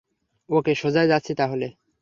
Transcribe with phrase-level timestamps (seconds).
[0.49, 1.67] ওকে, সোজাই যাচ্ছি তাহলে।